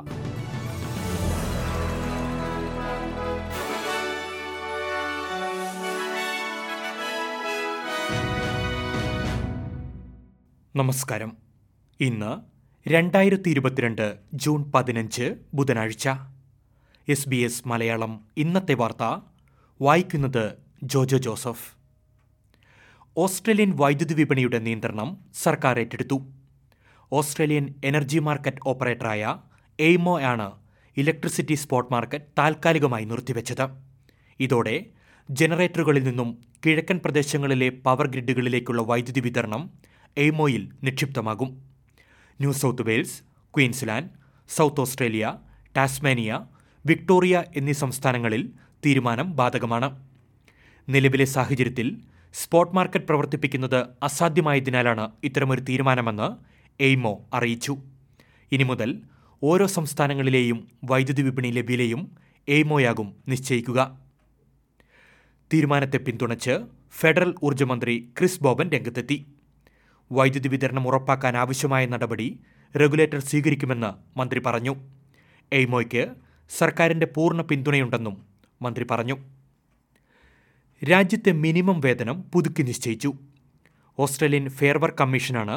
നമസ്കാരം. 10.76 11.36
ഇന്ന് 12.00 12.40
രണ്ടായിരത്തി 12.88 13.50
ഇരുപത്തിരണ്ട് 13.50 14.16
ജൂൺ 14.34 14.72
പതിനഞ്ച് 14.74 15.34
ബുധനാഴ്ച. 15.54 16.08
എസ് 17.08 17.28
ബി 17.28 17.36
എസ് 17.36 17.68
മലയാളം 17.68 18.24
ഇന്നത്തെ 18.36 18.74
വാർത്ത. 18.74 19.20
വായിക്കുന്നത് 19.82 20.52
ജോജോ 20.82 21.18
ജോസഫ്. 21.18 21.83
ഓസ്ട്രേലിയൻ 23.16 23.72
വൈദ്യുതി 23.76 24.14
വിപണിയുടെ 24.14 24.58
നിയന്ത്രണം 24.58 25.18
സർക്കാർ 25.34 25.78
ഏറ്റെടുത്തു. 25.78 26.22
ഓസ്ട്രേലിയൻ 27.12 27.74
എനർജി 27.84 28.18
മാർക്കറ്റ് 28.18 28.56
ഓപ്പറേറ്ററായ 28.66 29.36
എയ്മോ 29.80 30.20
ആണ് 30.20 30.52
ഇലക്ട്രിസിറ്റി 30.96 31.54
സ്പോട്ട് 31.54 31.92
മാർക്കറ്റ് 31.92 32.24
താൽക്കാലികമായി 32.38 33.04
നിർത്തിവെച്ചത്. 33.04 33.70
ഇതോടെ 34.40 34.86
ജനറേറ്ററുകളിൽ 35.30 36.04
നിന്നും 36.04 36.38
കിഴക്കൻ 36.66 37.00
പ്രദേശങ്ങളിലെ 37.04 37.68
പവർ 37.68 38.06
ഗ്രിഡുകളിലേക്കുള്ള 38.06 38.82
വൈദ്യുതി 38.82 39.20
വിതരണം 39.20 39.70
എയ്മോയിൽ 40.16 40.72
നിക്ഷിപ്തമാകും. 40.84 41.48
New 42.40 42.52
South 42.52 42.82
Wales 42.82 43.22
Queensland 43.54 44.10
South 44.48 44.80
Australia 44.80 45.34
Tasmania 45.76 46.46
Victoria 46.86 47.44
എന്നീ 47.56 47.72
സംസ്ഥാനങ്ങളിൽ 47.72 48.52
തീരുമാനം 48.86 49.36
ബാധകമാണ്. 49.36 50.06
നിലവിലെ 50.88 51.24
സാഹചര്യത്തിൽ 51.24 52.00
സ്പോട്ട് 52.34 52.76
മാർക്കറ്റ് 52.76 53.04
പ്രവർത്തിപ്പിക്കുന്നത് 53.04 53.86
അസാധ്യമായതിനാലാണ് 54.02 55.10
ഇത്തരമൊരു 55.24 55.60
തീരുമാനമെന്ന് 55.60 56.28
എയ്മോ 56.82 57.24
അറിയിച്ചു. 57.34 57.76
ഇനി 58.52 58.62
മുതൽ 58.62 59.02
ഓരോ 59.42 59.66
സംസ്ഥാനങ്ങളിലെയും 59.66 60.68
വൈദ്യുതി 60.84 61.22
വിപണിയിലെ 61.22 61.62
വിലയും 61.62 62.16
എയ്മോയാകും 62.48 63.16
നിശ്ചയിക്കുക. 63.28 63.98
തീരുമാനത്തെ 65.52 65.96
പിന്തുണച്ച് 65.96 66.58
ഫെഡറൽ 67.00 67.34
ഊർജമന്ത്രി 67.42 68.08
ക്രിസ് 68.18 68.42
ബോബൻ 68.42 68.70
രംഗത്തെത്തി. 68.70 69.26
വൈദ്യുതി 70.12 70.48
വിതരണം 70.48 70.88
ഉറപ്പാക്കാൻ 70.88 71.36
ആവശ്യമായ 71.36 71.86
നടപടി 71.86 72.40
റെഗുലേറ്റർ 72.80 73.18
സ്വീകരിക്കുമെന്ന് 73.18 74.18
മന്ത്രി 74.18 74.40
പറഞ്ഞു. 74.46 74.76
എയ്മോയ്ക്ക് 75.52 76.08
സർക്കാരിന്റെ 76.58 77.06
പൂർണ 77.06 77.42
പിന്തുണയുണ്ടെന്നും 77.42 78.22
മന്ത്രി 78.62 78.86
പറഞ്ഞു. 78.90 79.16
രാജ്യത്തെ 80.90 81.32
മിനിമം 81.32 81.80
വേതനം 81.80 82.16
പുതുക്കി 82.32 82.62
നിശ്ചയിച്ചു. 82.62 83.10
ഓസ്ട്രേലിയൻ 83.98 84.48
ഫെയർ 84.48 84.78
വർക്ക് 84.78 84.98
കമ്മീഷനാണ് 84.98 85.56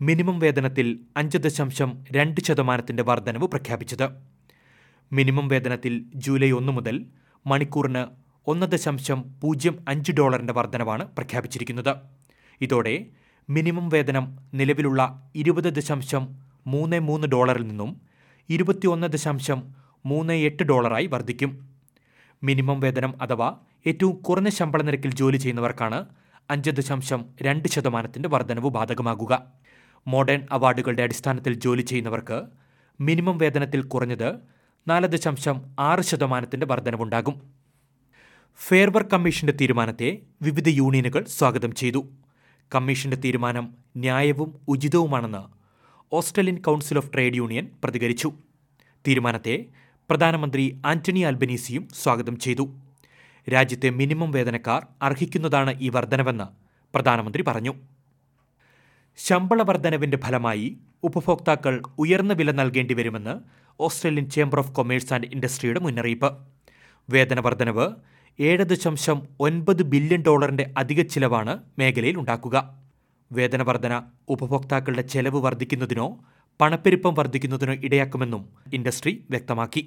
മിനിമം 0.00 0.38
വേതനത്തിൽ 0.38 1.00
അഞ്ച് 1.16 1.38
ദശാംശം 1.38 1.90
രണ്ട് 2.12 2.40
ശതമാനത്തിന്റെ 2.40 3.02
വർധനവ് 3.02 3.46
പ്രഖ്യാപിച്ചത്. 3.48 4.06
മിനിമം 5.12 5.48
വേതനത്തിൽ 5.48 6.04
ജൂലൈ 6.14 6.50
ഒന്ന് 6.50 6.72
മുതൽ 6.72 6.96
മണിക്കൂറിന് 7.46 8.06
ഒന്ന് 8.46 8.66
ദശാംശം 8.66 9.20
പൂജ്യം 9.42 9.84
അഞ്ച് 9.88 10.12
ഡോളറിന്റെ 10.12 10.52
വർധനവാണ് 10.52 11.04
പ്രഖ്യാപിച്ചിരിക്കുന്നത്. 11.18 11.92
ഇതോടെ 12.60 13.06
മിനിമം 13.50 13.88
വേതനം 13.88 14.26
നിലവിലുള്ള 14.54 15.30
ഇരുപത് 15.34 15.70
ദശാംശം 15.74 16.24
മൂന്ന് 16.66 17.00
മൂന്ന് 17.00 17.26
ഡോളറിൽ 17.26 17.66
നിന്നും 17.66 17.90
ഇരുപത്തിയൊന്ന് 18.50 19.06
ദശാംശം 19.06 19.60
മൂന്ന് 20.06 20.32
എട്ട് 20.48 20.62
ഡോളറായി 20.62 21.06
വർദ്ധിക്കും 21.06 21.52
മിനിമം 22.42 22.80
വേതനം 22.80 23.22
അഥവാ 23.22 23.48
ഏറ്റവും 23.86 24.16
കുറഞ്ഞ 24.16 24.48
ശമ്പള 24.48 24.82
നിരക്കിൽ 24.82 25.14
ജോലി 25.14 25.36
ചെയ്യുന്നവർക്കാണ് 25.36 26.06
അഞ്ച് 26.50 26.70
ദശാംശം 26.70 27.24
രണ്ട് 27.42 27.68
ശതമാനത്തിന്റെ 27.68 28.28
വർധനവ് 28.28 28.68
ബാധകമാകുക. 28.68 29.42
മോഡേൺ 30.06 30.46
അവാർഡുകളുടെ 30.52 31.02
അടിസ്ഥാനത്തിൽ 31.02 31.54
ജോലി 31.54 31.82
ചെയ്യുന്നവർക്ക് 31.82 32.42
മിനിമം 33.00 33.38
വേതനത്തിൽ 33.38 33.82
കുറഞ്ഞത് 33.82 34.34
നാല് 34.88 35.06
ദശാംശം 35.06 35.62
ആറ് 35.78 36.00
ശതമാനത്തിന്റെ 36.00 36.66
വർധനവുണ്ടാകും. 36.66 37.42
ഫെയർ 38.68 38.90
വർക്ക് 38.90 39.10
കമ്മീഷന്റെ 39.10 39.52
തീരുമാനത്തെ 39.52 40.18
വിവിധ 40.42 40.68
യൂണിയനുകൾ 40.68 41.24
സ്വാഗതം 41.24 41.74
ചെയ്തു. 41.74 42.04
കമ്മീഷന്റെ 42.74 43.16
തീരുമാനം 43.16 43.74
ന്യായവും 43.96 44.60
ഉചിതവുമാണെന്ന് 44.68 45.42
Australian 46.14 46.56
council 46.56 46.98
of 46.98 47.12
trade 47.12 47.34
union 47.34 47.68
പ്രതികരിച്ചു. 47.84 48.32
തീരുമാനത്തെ 49.08 49.64
പ്രധാനമന്ത്രി 50.10 50.80
ആന്റണി 50.86 51.20
അൽബനീസിയും 51.20 51.88
സ്വാഗതം 52.02 52.38
ചെയ്തു. 52.38 52.83
രാജ്യത്തെ 53.52 53.90
മിനിമം 53.90 54.30
വേതനക്കാർ 54.30 54.86
അർഹിക്കുന്നതാണ് 55.02 55.80
ഈ 55.80 55.88
വർധനവെന്ന് 55.88 56.44
പ്രധാനമന്ത്രി 56.94 57.44
പറഞ്ഞു. 57.46 57.74
ശമ്പള 59.16 59.62
വർധനവിന്റെ 59.62 60.16
ഫലമായി 60.16 60.78
ഉപഭോക്താക്കൾ 61.02 61.82
ഉയർന്ന 61.98 62.32
വില 62.32 62.50
നൽകേണ്ടി 62.50 62.94
വരുമെന്ന് 62.94 63.40
Australian 63.80 64.30
chamber 64.30 64.58
of 64.58 64.72
commerce 64.72 65.14
and 65.14 65.26
ഇൻഡസ്ട്രിയുടെ 65.26 65.80
മുന്നറിയിപ്പ്. 65.80 66.30
വേതന 67.10 67.40
വർധനവ് 67.40 67.88
ഏഴ് 68.40 68.64
ദശാംശം 68.64 69.22
ഒൻപത് 69.40 69.82
ബില്യൺ 69.82 70.22
ഡോളറിന്റെ 70.22 70.74
അധിക 70.76 71.02
ചിലവാണ് 71.02 71.58
മേഖലയിൽ 71.78 72.18
ഉണ്ടാക്കുക. 72.18 72.76
വേതന 73.32 73.62
വർധന 73.62 74.02
ഉപഭോക്താക്കളുടെ 74.28 75.02
ചെലവ് 75.02 75.36
വർദ്ധിക്കുന്നതിനോ 75.36 76.20
പണപ്പെരുപ്പം 76.60 77.14
വർദ്ധിക്കുന്നതിനോ 77.14 77.72
ഇടയാക്കുമെന്നും 77.72 78.48
ഇൻഡസ്ട്രി 78.72 79.24
വ്യക്തമാക്കി. 79.30 79.82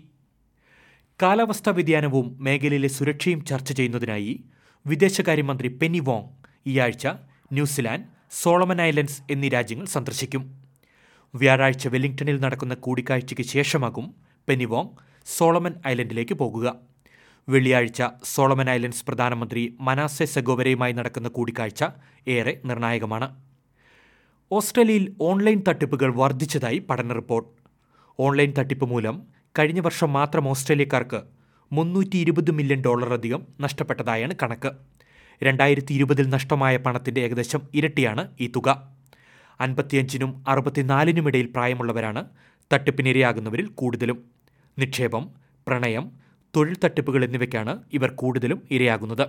കാലാവസ്ഥാ 1.22 1.72
വ്യതിയാനവും 1.72 2.38
മേഖലയിലെ 2.40 2.88
സുരക്ഷയും 2.88 3.46
ചർച്ച 3.46 3.74
ചെയ്യുന്നതിനായി 3.74 4.44
വിദേശകാര്യമന്ത്രി 4.88 5.68
പെന്നി 5.68 6.00
വോങ് 6.00 6.28
ഈ 6.68 6.80
ആഴ്ച 6.80 7.08
ന്യൂസിലാൻഡ് 7.52 8.06
സോളമൻ 8.32 8.82
ഐലൻഡ്സ് 8.82 9.22
എന്നീ 9.32 9.50
രാജ്യങ്ങൾ 9.50 9.86
സന്ദർശിക്കും. 9.86 10.44
വ്യാഴാഴ്ച 11.36 11.88
വെല്ലിംഗ്ടണിൽ 11.88 12.40
നടക്കുന്ന 12.40 12.74
കൂടിക്കാഴ്ചയ്ക്ക് 12.76 13.44
ശേഷമാകും 13.44 14.16
പെന്നി 14.50 14.66
വോങ് 14.66 14.90
സോളമൻ 15.38 15.74
ഐലൻഡിലേക്ക് 15.88 16.34
പോകുക. 16.34 16.76
വെള്ളിയാഴ്ച 17.50 18.04
സോളമൻ 18.24 18.70
ഐലൻഡ്സ് 18.70 19.06
പ്രധാനമന്ത്രി 19.06 19.78
മനാസെ 19.80 20.26
സെഗോവരയുമായി 20.26 20.94
നടക്കുന്ന 20.94 21.30
കൂടിക്കാഴ്ച 21.30 21.84
ഏറെ 22.28 22.62
നിർണായകമാണ്. 22.66 23.30
ഓസ്ട്രേലിയയിൽ 24.52 25.16
ഓൺലൈൻ 25.22 25.64
തട്ടിപ്പുകൾ 25.68 26.16
വർദ്ധിച്ചതായി 26.16 26.78
പഠന 26.78 27.14
റിപ്പോർട്ട്. 27.14 27.50
ഓൺലൈൻ 28.20 28.54
തട്ടിപ്പ് 28.60 28.86
മൂലം 28.86 29.37
കഴിഞ്ഞ 29.60 29.80
വർഷം 29.80 30.14
മാത്രം 30.14 30.48
ഓസ്ട്രേലിയക്കാർക്ക് 30.48 31.22
മുന്നൂറ്റി 31.72 32.18
ഇരുപത് 32.18 32.52
മില്യൺ 32.52 32.82
ഡോളറധികം 32.82 33.48
നഷ്ടപ്പെട്ടതായാണ് 33.60 34.34
കണക്ക്. 34.44 34.72
രണ്ടായിരത്തി 35.44 35.94
ഇരുപതിൽ 35.94 36.30
നഷ്ടമായ 36.30 36.78
പണത്തിന്റെ 36.78 37.22
ഏകദേശം 37.22 37.62
ഇരട്ടിയാണ് 37.74 38.28
ഈ 38.40 38.48
തുക. 38.56 38.70
അൻപത്തിയഞ്ചിനും 39.62 40.44
അറുപത്തിനാലിനുമിടയിൽ 40.48 41.46
പ്രായമുള്ളവരാണ് 41.46 42.26
തട്ടിപ്പിനിരയാകുന്നവരിൽ 42.74 43.68
കൂടുതലും. 43.68 44.20
നിക്ഷേപം 44.80 45.30
പ്രണയം 45.68 46.12
തൊഴിൽ 46.56 46.78
തട്ടിപ്പുകൾ 46.84 47.24
എന്നിവയ്ക്കാണ് 47.26 47.84
ഇവർ 47.94 48.12
കൂടുതലും 48.12 48.64
ഇരയാകുന്നത്. 48.72 49.26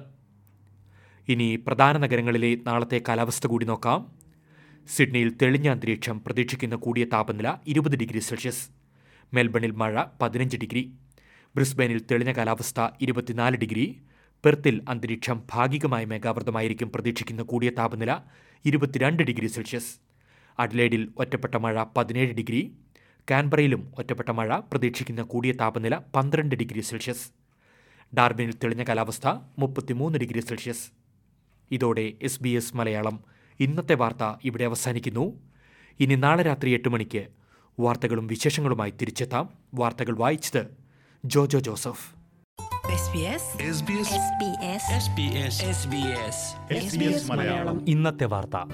ഇനി 1.28 1.56
പ്രധാന 1.66 1.96
നഗരങ്ങളിലെ 1.98 2.56
നാളത്തെ 2.66 3.00
കാലാവസ്ഥ 3.08 3.46
കൂടി 3.46 3.66
നോക്കാം. 3.66 4.00
സിഡ്നിയിൽ 4.96 5.32
തെളിഞ്ഞ 5.42 5.68
അന്തരീക്ഷം 5.68 6.20
പ്രതീക്ഷിക്കുന്ന 6.26 6.76
കൂടിയ 6.76 7.04
താപനില 7.04 7.56
ഇരുപത് 7.66 7.96
ഡിഗ്രി 7.96 8.18
സെൽഷ്യസ്. 8.18 8.64
മെൽബണിൽ 9.34 9.70
മഴ 9.70 10.04
പതിനഞ്ച് 10.22 10.56
ഡിഗ്രി. 10.56 10.92
ബ്രിസ്ബെയിനിൽ 11.54 12.00
തെളിഞ്ഞ 12.10 12.32
കാലാവസ്ഥ 12.32 12.88
ഇരുപത്തിനാല് 13.00 13.56
ഡിഗ്രി. 13.56 14.00
പെർത്തിൽ 14.44 14.84
അന്തരീക്ഷം 14.88 15.42
ഭാഗികമായി 15.52 16.04
മേഘാവൃതമായിരിക്കും 16.04 16.92
പ്രതീക്ഷിക്കുന്ന 16.92 17.42
കൂടിയ 17.42 17.70
താപനില 17.70 18.18
ഇരുപത്തിരണ്ട് 18.64 19.22
ഡിഗ്രി 19.22 19.46
സെൽഷ്യസ്. 19.46 19.96
അഡ്ലേഡിൽ 20.58 21.12
ഒറ്റപ്പെട്ട 21.16 21.54
മഴ 21.54 21.84
പതിനേഴ് 21.96 22.34
ഡിഗ്രി. 22.34 22.72
കാൻബറയിലും 23.30 23.92
ഒറ്റപ്പെട്ട 23.98 24.28
മഴ 24.28 24.58
പ്രതീക്ഷിക്കുന്ന 24.58 25.22
കൂടിയ 25.22 25.52
താപനില 25.52 25.98
പന്ത്രണ്ട് 26.14 26.54
ഡിഗ്രി 26.54 26.80
സെൽഷ്യസ്. 26.80 27.30
ഡാർബിനിൽ 28.16 28.54
തെളിഞ്ഞ 28.54 28.82
കാലാവസ്ഥ 28.82 29.28
മുപ്പത്തിമൂന്ന് 29.58 30.18
ഡിഗ്രി 30.18 30.40
സെൽഷ്യസ്. 30.40 30.90
ഇതോടെ 31.70 32.12
എസ് 32.22 32.42
ബി 32.42 32.48
എസ് 32.48 32.76
മലയാളം. 32.76 33.24
ഇന്നത്തെ 33.60 33.94
വാർത്ത 33.94 34.38
ഇവിടെ 34.44 34.64
അവസാനിക്കുന്നു. 34.64 35.40
ഇനി 36.00 36.14
നാളെ 36.14 36.42
രാത്രി 36.42 36.70
എട്ട് 36.70 36.88
മണിക്ക് 36.88 37.26
വാർത്തകളും 37.80 38.26
വിശേഷങ്ങളുമായി 38.26 38.90
തിരിച്ചെത്താം. 38.90 39.48
വാർത്തകൾ 39.74 40.16
വായിച്ചത് 40.16 40.78
Jojo 41.24 41.58
Joseph. 41.58 42.18
SBS 42.88 43.42
SBS 44.98 45.54
SBS 46.74 47.32
Malayalam. 47.32 47.88
ഇന്നത്തെ 47.88 48.24
വാർത്ത. 48.24 48.72